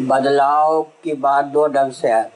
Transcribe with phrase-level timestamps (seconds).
[0.00, 2.32] बदलाव की बात दो ढंग से है।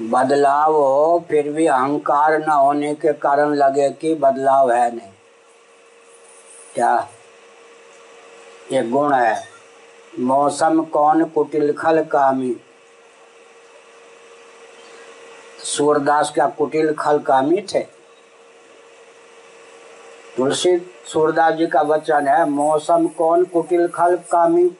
[0.00, 5.08] बदलाव हो, फिर भी अहंकार न होने के कारण लगे कि बदलाव है नहीं।
[6.74, 7.08] क्या?
[8.72, 9.48] ये गुण है।
[10.18, 12.56] मौसम कौन कुटिल खल कामी?
[15.64, 17.80] सूरदास क्या कुटिल खल कामी थे?
[20.36, 20.78] तुलसी,
[21.12, 24.70] सूरदास जी का वचन है, मौसम कौन कुटिल खल कामी?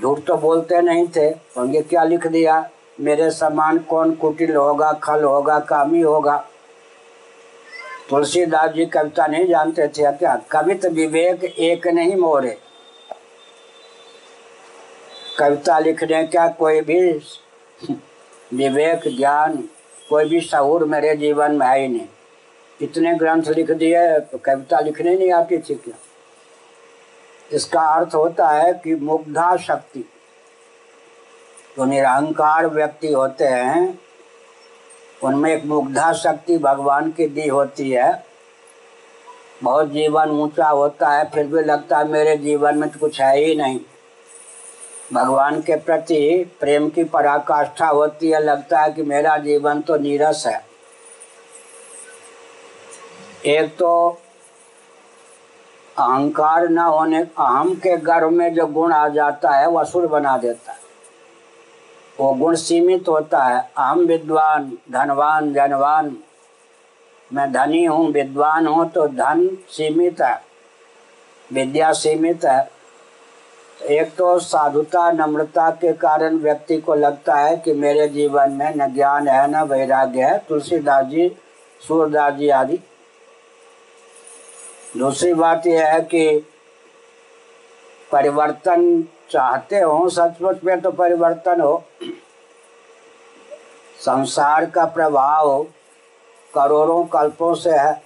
[0.00, 1.26] झूठ तो बोलते नहीं थे
[1.56, 2.70] होंगे क्या लिख दिया?
[3.00, 6.36] मेरे समान कौन कुटिल होगा, खल होगा, कामी होगा?
[8.10, 12.56] तुलसीदास जी कविता नहीं जानते थे क्या कवित विवेक एक नहीं मोरे।
[15.38, 17.00] कविता लिखने क्या कोई भी
[18.54, 19.56] विवेक, ज्ञान,
[20.08, 22.06] कोई भी शहूर मेरे जीवन में है ही नहीं।
[22.80, 25.94] इतने ग्रंथ लिख दिए तो कविता लिखने नहीं आती थी क्या?
[27.52, 30.04] इसका अर्थ होता है कि मुग्धा शक्ति।
[31.76, 33.98] जो निरहंकार व्यक्ति होते हैं,
[35.24, 38.24] उनमें एक मुग्धा शक्ति भगवान की दी होती है।
[39.62, 43.38] बहुत जीवन ऊँचा होता है, फिर भी लगता है मेरे जीवन में तो कुछ है
[43.38, 43.80] ही नहीं।
[45.12, 50.44] भगवान के प्रति प्रेम की पराकाष्ठा होती है, लगता है कि मेरा जीवन तो नीरस
[50.46, 50.64] है।
[53.46, 54.20] एक तो
[55.96, 60.36] अहंकार न होने, अहम के गर्भ में जो गुण आ जाता है वो असुर बना
[60.38, 60.78] देता है।
[62.18, 66.16] वो गुण सीमित होता है। अहम विद्वान, धनवान जनवान
[67.30, 70.40] मैं धनी हूँ, विद्वान हूँ तो धन सीमित है,
[71.50, 72.70] विद्या सीमित है।
[73.90, 78.92] एक तो साधुता, नम्रता के कारण व्यक्ति को लगता है कि मेरे जीवन में न
[78.94, 81.28] ज्ञान है, न वैराग्य है। तुलसीदास जी,
[81.82, 82.78] सूरदास जी आदि
[84.98, 86.46] दूसरी बात यह है कि
[88.12, 91.84] परिवर्तन चाहते हो, सचमुच में तो परिवर्तन हो।
[94.00, 95.62] संसार का प्रभाव
[96.54, 98.02] करोड़ों कल्पों से है।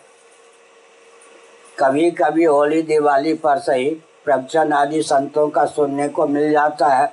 [1.79, 3.91] कभी कभी होली, दिवाली पर सही
[4.25, 7.13] प्रवचन आदि संतों का सुनने को मिल जाता है।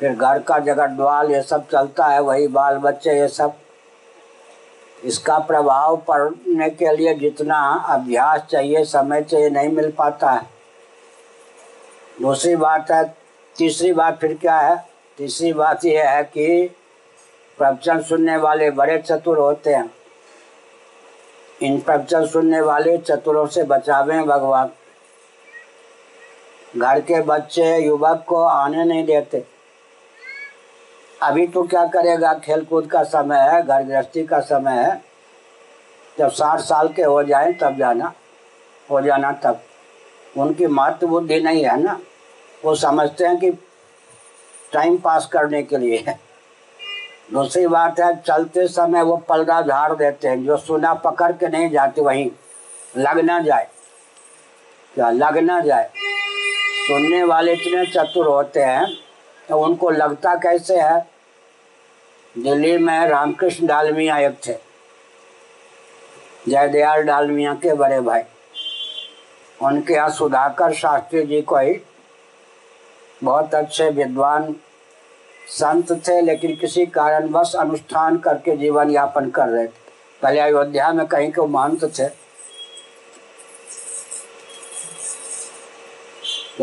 [0.00, 3.54] फिर घर का जगत द्वाल ये सब चलता है, वही बाल बच्चे ये सब
[5.04, 10.42] इसका प्रभाव पड़ने के लिए जितना अभ्यास चाहिए, समय चाहिए, नहीं मिल पाता है।
[12.22, 13.16] दूसरी बात है,
[13.56, 14.88] तीसरी बात फिर क्या है?
[15.18, 16.76] तीसरी बात यह है कि
[17.58, 19.94] प्रवचन सुनने वाले बड़े चतुर होते हैं।
[21.62, 24.70] इन प्रवचन सुनने वाले चतुरों से बचावे भगवान।
[26.76, 29.55] घर के बच्चे, युवक को आने नहीं देते।
[31.22, 32.34] अभी तो क्या करेगा?
[32.34, 35.04] खेल कूद का समय है घर गृहस्थी का समय है।
[36.18, 38.12] जब साठ साल के हो जाए, तब जाना,
[38.90, 39.60] हो जाना तब।
[40.38, 42.00] उनकी महत्व बुद्धि नहीं है ना?
[42.64, 43.50] वो समझते हैं कि
[44.72, 46.20] टाइम पास करने के लिए है।
[47.32, 51.70] दूसरी बात है, चलते समय वो पलड़ा झाड़ देते हैं। जो सुना पकड़ के नहीं
[51.70, 52.30] जाते, वहीं
[52.96, 53.68] लग ना जाए।
[54.94, 55.10] क्या?
[55.10, 55.90] लग ना जाए।
[56.88, 59.05] सुनने वाले इतने चतुर होते हैं
[59.48, 61.06] तो उनको लगता कैसे है?
[62.38, 64.54] दिल्ली में रामकृष्ण डालमिया एक थे।
[66.48, 68.22] जयदयाल डालमिया के बड़े भाई।
[69.62, 71.80] उनके यहाँ सुधाकर शास्त्री जी को ही
[73.24, 74.56] बहुत अच्छे विद्वान
[75.48, 79.86] संत थे, लेकिन किसी कारण बस अनुष्ठान करके जीवन यापन कर रहे थे।
[80.22, 82.08] पहले अयोध्या में कहीं के महंत थे।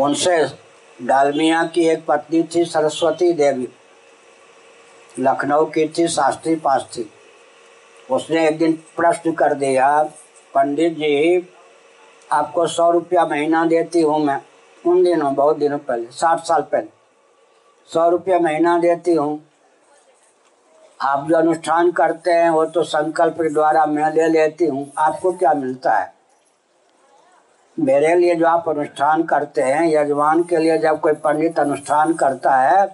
[0.02, 0.63] उनसे
[1.02, 3.68] डालमिया की एक पत्नी थी, सरस्वती देवी।
[5.18, 7.10] लखनऊ की थी, शास्त्री पास थी
[8.10, 10.02] उसने एक दिन प्रश्न कर दिया,
[10.54, 11.48] पंडित जी,
[12.32, 14.40] आपको सौ रुपया महीना देती हूँ मैं।
[14.86, 16.88] उन दिनों, बहुत दिनों पहले, साठ साल पहले।
[17.92, 19.42] सौ रुपया महीना देती हूँ।
[21.00, 25.32] आप जो अनुष्ठान करते हैं, वो तो संकल्प के द्वारा मैं ले लेती हूँ। आपको
[25.32, 26.13] क्या मिलता है?
[27.76, 32.56] मेरे लिए जो आप अनुष्ठान करते हैं, यजमान के लिए जब कोई पंडित अनुष्ठान करता
[32.56, 32.84] है,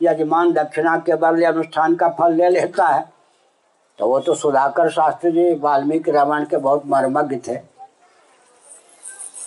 [0.00, 3.10] यजमान दक्षिणा के बदले अनुष्ठान का फल ले लेता है
[3.98, 7.56] तो वो तो सुधाकर शास्त्री जी वाल्मीकि रामायण के बहुत मर्मज्ञ थे।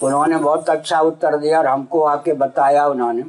[0.01, 3.24] उन्होंने बहुत अच्छा उत्तर दिया और हमको आके बताया उन्होंने।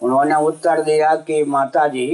[0.00, 2.06] उन्होंने उत्तर दिया कि माता जी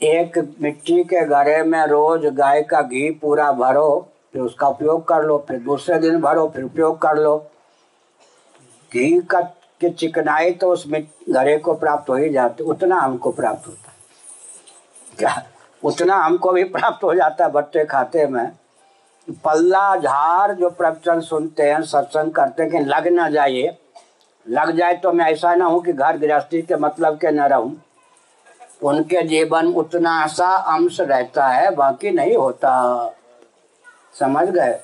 [0.00, 4.08] एक मिट्टी के घड़े में रोज गाय का घी पूरा भरो
[4.38, 7.38] फिर उसका उपयोग कर लो, फिर दूसरे दिन भरो, फिर उपयोग कर लो।
[8.92, 9.40] घी का,
[9.80, 13.92] की चिकनाई तो उसमें घरे को प्राप्त हो ही जाती, उतना हमको प्राप्त होता।
[15.18, 15.42] क्या?
[15.82, 18.46] उतना हमको भी प्राप्त हो जाता है बट्टे खाते में।
[19.44, 23.76] पल्ला, झार जो प्रवचन सुनते हैं, सत्संग करते हैं कि लग ना जाइए
[24.46, 27.76] लग जाए तो मैं ऐसा ना हूँ कि घर गृहस्थी के मतलब के न रहूँ।
[28.82, 33.14] उनके जीवन उतना सा अंश रहता है, बाकी नहीं होता।
[34.14, 34.80] समझ गए?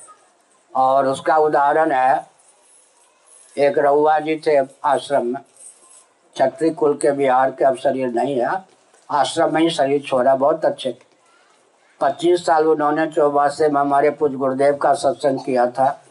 [0.76, 2.26] और उसका उदाहरण है,
[3.58, 5.40] एक रउआ जी थे आश्रम में।
[6.36, 8.64] छत्री कुल के बिहार के अब शरीर नहीं है।
[9.10, 10.98] आश्रम में ही शरीर छोड़ा, बहुत अच्छे।
[12.00, 16.02] पच्चीस साल उन्होंने चौबासे में हमारे पूज गुरुदेव का सत्संग किया था।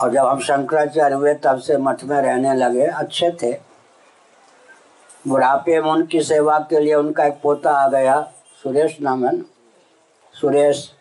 [0.00, 3.52] और जब हम शंकराचार्य हुए, तब से मठ में रहने लगे, अच्छे थे।
[5.28, 8.32] बुढ़ापे में उनकी सेवा के लिए उनका एक पोता आ गया,
[8.62, 9.44] सुरेश नामन।
[10.32, 10.93] सुरेश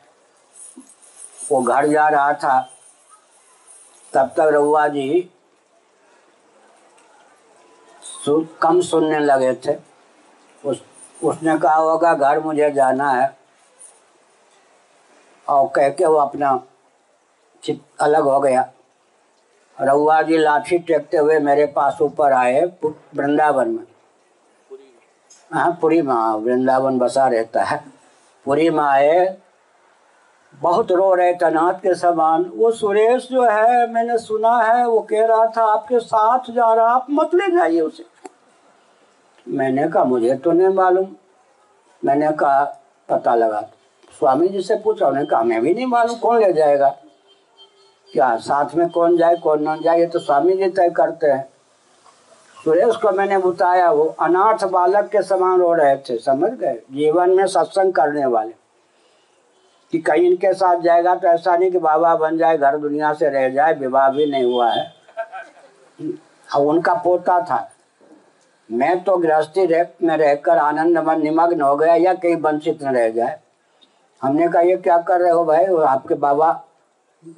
[1.54, 2.60] वो घर जा रहा था,
[4.14, 5.30] तब तक रउआ जी
[8.62, 9.76] कम सुनने लगे थे।
[10.66, 10.82] उस,
[11.24, 13.38] उसने कहा, होगा, घर मुझे जाना है।
[15.48, 16.58] और कह के वो अपना
[17.64, 18.70] चित, अलग हो गया।
[19.78, 22.62] रउआ जी लाठी टेकते हुए मेरे पास ऊपर आए
[23.16, 23.86] वृंदावन में।
[25.52, 27.84] हाँ पुरी में वृंदावन बसा रहता है।
[28.46, 29.38] पुरी में आए
[30.62, 35.26] बहुत रो रहे नाथ के समान। वो सुरेश जो है, मैंने सुना है, वो कह
[35.26, 38.06] रहा था, आपके साथ जा रहा, आप मत ले जाइए उसे।
[39.48, 41.08] मैंने कहा, मुझे तो नहीं मालूम।
[42.06, 42.64] मैंने कहा,
[43.10, 43.62] पता लगा।
[44.20, 46.96] स्वामी जी से पूछा उन्हें कहा, मैं भी नहीं मालूम, कौन ले जाएगा?
[48.14, 51.50] क्या, साथ में कौन जाए, कौन ना जाए, ये तो स्वामी जी तय करते हैं।
[52.66, 56.74] सुरेश को मैंने बताया, वो अनाथ बालक के समान रो रहे थे, समझ गए?
[56.74, 58.63] जीवन में सत्संग करने वाले।
[59.94, 63.30] कि कहीं इनके साथ जाएगा तो ऐसा नहीं कि बाबा बन जाए, घर दुनिया से
[63.30, 64.94] रह जाए, विवाह भी नहीं हुआ है।
[66.56, 67.70] अब उनका पोता था।
[68.70, 72.96] मैं तो गृहस्थी रह, में रहकर आनंद में निमग्न हो गया या कहीं वंचित न
[72.96, 73.40] रह जाए।
[74.22, 75.66] हमने कहा, ये क्या कर रहे हो भाई?
[75.88, 76.64] आपके बाबा।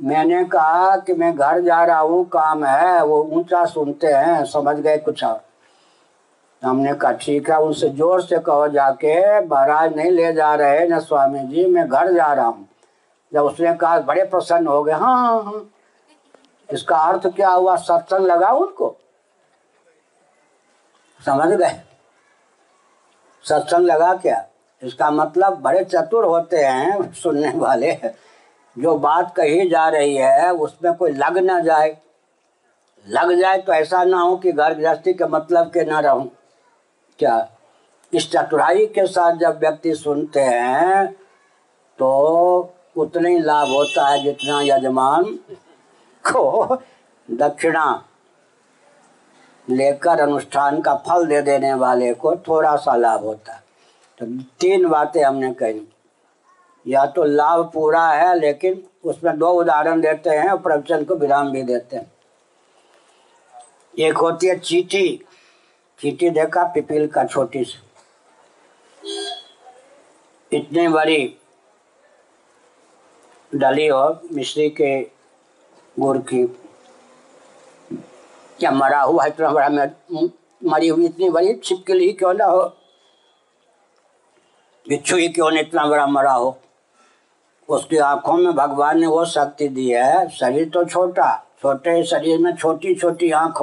[0.04, 4.76] मैंने कहा कि मैं घर जा रहा हूँ, काम है, वो ऊँचा सुनते हैं, समझ
[4.76, 5.42] गए कुछ और।
[6.66, 11.00] हमने कहा, ठीक है, उनसे ज़ोर से कहो जाके, महाराज नहीं ले जा रहे न
[11.00, 12.68] स्वामी जी मैं घर जा रहा हूँ।
[13.32, 15.66] जब उसने कहा, बड़े प्रसन्न हो गए। हाँ हाँ हाँ।
[16.70, 17.76] इसका अर्थ क्या हुआ?
[17.76, 18.96] सत्संग लगा उनको?
[21.22, 21.80] समझ गए?
[23.44, 24.44] सत्संग लगा क्या?
[24.82, 27.94] इसका मतलब बड़े चतुर होते हैं सुनने वाले।
[28.76, 31.96] जो बात कही जा रही है, उसमें कोई लग ना जाए।
[33.08, 36.30] लग जाए तो ऐसा ना हो कि घर गृहस्थी के मतलब के ना रहूँ।
[37.20, 37.50] क्या?
[38.14, 41.06] इस चतुराई के साथ जब व्यक्ति सुनते हैं
[42.00, 42.10] तो
[42.98, 45.24] उतना ही लाभ होता है जितना यजमान
[46.28, 46.76] को
[47.32, 48.06] दक्षिणा
[49.70, 53.64] लेकर अनुष्ठान का फल दे देने वाले को थोड़ा सा लाभ होता है।
[54.20, 54.26] तो
[54.60, 55.82] तीन बातें हमने कही।
[56.88, 61.52] या तो लाभ पूरा है, लेकिन उसमें दो उदाहरण देते हैं और प्रवचन को विराम
[61.52, 62.12] भी देते हैं।
[64.00, 65.26] एक होती है चीटी।
[66.00, 67.82] चीटी देखा पिपील का छोटी सी।
[70.58, 71.36] इतनी बड़ी
[73.56, 75.02] डली हो मिश्री के
[76.00, 76.46] गुड़ की।
[78.60, 79.70] क्या मरा हुआ इतना बड़ा?
[80.66, 82.64] मरी हुई इतनी बड़ी छिपकली क्यों ना हो?
[84.90, 86.58] बिच्छू ही क्यों इतना बड़ा मरा हो?
[87.70, 92.56] उसकी आँखों में भगवान ने वो शक्ति दी है, शरीर तो छोटा, छोटे शरीर में
[92.56, 93.62] छोटी छोटी आँख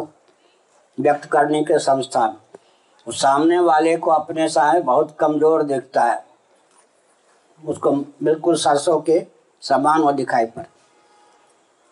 [0.99, 2.37] व्यक्त करने के संस्थान।
[3.07, 6.25] उस सामने वाले को अपने साय बहुत कमज़ोर दिखता है।
[7.63, 9.23] उसको बिल्कुल सरसों के
[9.63, 10.67] समान वो दिखाई पड़े।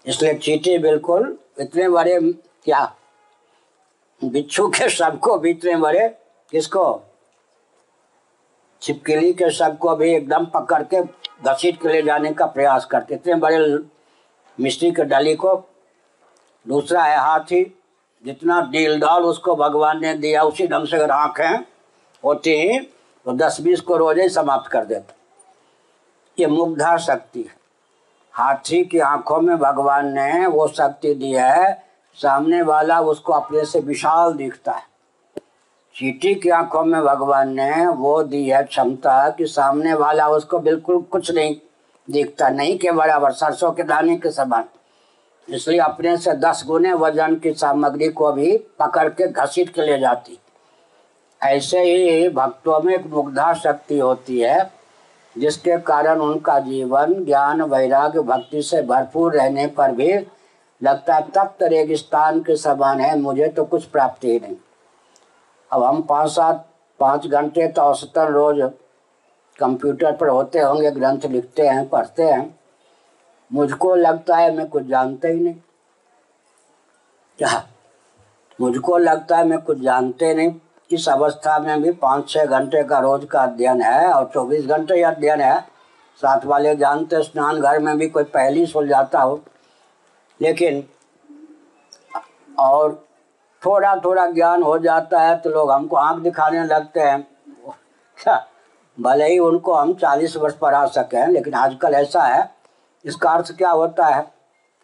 [0.07, 2.21] इसलिए चीटी बिल्कुल इतने बड़े,
[2.65, 2.85] क्या?
[4.23, 6.09] बिच्छू के सबको भी इतने बड़े?
[6.53, 7.03] किसको?
[8.83, 11.03] छिपकली के सबको भी एकदम पकड़ के
[11.45, 13.59] घसीट के ले जाने का प्रयास करते। इतने बड़े
[14.59, 15.55] मिस्त्री के डाली को
[16.67, 17.63] दूसरा है हाथी।
[18.25, 21.65] जितना डीलदाल उसको भगवान ने दिया, उसी ढंग से अगर आँखें
[22.25, 22.81] होती
[23.27, 25.15] तो दस बीस को रोज़े ही समाप्त कर देता।
[26.39, 27.55] ये मुग्धा शक्ति है।
[28.35, 31.83] हाथी की आँखों में भगवान ने वो शक्ति दी है,
[32.19, 34.89] सामने वाला उसको अपने से विशाल दिखता है।
[35.97, 41.03] चीटी की आँखों में भगवान ने वो दी है क्षमता कि सामने वाला उसको बिल्कुल
[41.03, 41.57] कुछ नहीं
[42.09, 44.65] दिखता, नहीं के बराबर सरसों के दाने के समान।
[45.51, 49.99] इसलिए अपने से दस गुने वज़न की सामग्री को भी पकड़ के घसीट के ले
[49.99, 50.39] जाती।
[51.41, 54.71] ऐसे ही भक्तों में एक मुग्धा शक्ति होती है,
[55.37, 60.13] जिसके कारण उनका जीवन, ज्ञान, वैराग्य, भक्ति से भरपूर रहने पर भी
[60.83, 64.57] लगता है तप्त रेगिस्तान के समान है, मुझे तो कुछ प्राप्ति ही नहीं।
[65.71, 66.67] अब हम पाँच सात,
[67.01, 68.61] पाँच घंटे तो औसतन रोज
[69.59, 72.60] कंप्यूटर पर होते होंगे, ग्रंथ लिखते हैं, पढ़ते हैं।
[73.51, 75.55] मुझको लगता है मैं कुछ जानता ही नहीं।
[77.39, 77.63] क्या?
[78.61, 80.55] मुझको लगता है मैं कुछ जानते नहीं।
[80.91, 85.03] इस अवस्था में भी पाँच छः घंटे का रोज का अध्ययन है और चौबीस घंटे
[85.03, 85.61] अध्ययन है।
[86.23, 89.41] साथ वाले जानते स्नान घर में भी कोई पहली सुल जाता हो।
[90.41, 90.83] लेकिन
[92.59, 92.93] और
[93.63, 97.23] थोड़ा थोड़ा ज्ञान हो जाता है तो लोग हमको आँख दिखाने लगते हैं।
[98.19, 98.47] क्या?
[98.99, 102.60] भले ही उनको हम चालीस वर्ष पढ़ा सकें, लेकिन आजकल ऐसा है
[103.05, 104.27] इसका अर्थ क्या होता है?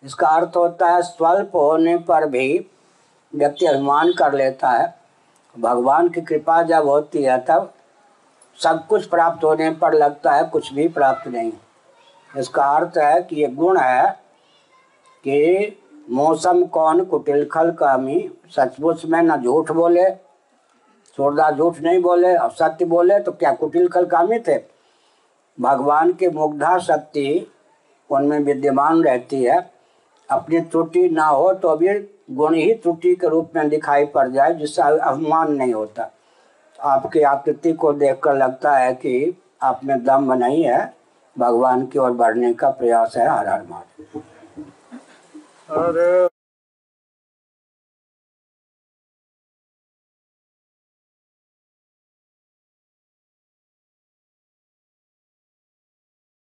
[0.03, 2.71] इसका अर्थ होता है, स्वल्प होने पर भी
[3.35, 4.95] व्यक्ति अभिमान कर लेता है।
[5.57, 7.73] भगवान की कृपा जब होती है, तब
[8.59, 11.53] सब कुछ प्राप्त होने पर लगता है, कुछ भी प्राप्त नहीं।
[12.39, 14.11] इसका अर्थ है कि ये गुण है
[15.25, 15.79] कि
[16.11, 20.09] मौसम कौन कुटिल खल कामी, सचमुच में न झूठ बोले
[21.19, 24.59] सूरदास झूठ नहीं बोले और सत्य बोले तो क्या कुटिल खल कामी थे?
[25.59, 27.53] भगवान की मुग्धा शक्ति
[28.11, 29.59] उनमें विद्यमान रहती है।
[30.29, 31.89] अपनी त्रुटि ना हो तो भी
[32.31, 36.11] गुण ही त्रुटि के रूप में दिखाई पड़ जाए, जिससे अभिमान नहीं होता।
[36.79, 40.95] आपकी आकृति को देखकर लगता है कि आप में दम नहीं है।
[41.37, 44.23] भगवान की ओर बढ़ने का प्रयास है, हर हर महादेव।